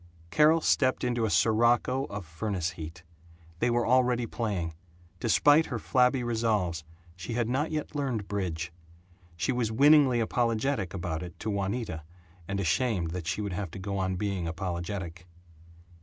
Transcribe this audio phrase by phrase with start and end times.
[0.31, 3.03] Carol stepped into a sirocco of furnace heat.
[3.59, 4.73] They were already playing.
[5.19, 6.83] Despite her flabby resolves
[7.15, 8.73] she had not yet learned bridge.
[9.37, 12.01] She was winningly apologetic about it to Juanita,
[12.47, 15.27] and ashamed that she should have to go on being apologetic.